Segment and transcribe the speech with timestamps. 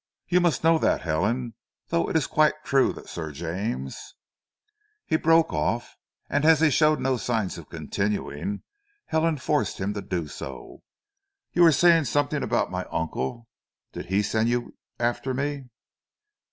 [0.27, 1.53] You must know that, Helen!
[1.89, 4.15] Though it is quite true that Sir James"
[5.05, 5.95] He broke off,
[6.27, 8.63] and as he showed no signs of continuing
[9.05, 10.81] Helen forced him to do so.
[11.51, 13.47] "You were saying something about my uncle?
[13.93, 15.65] Did he send you after me?"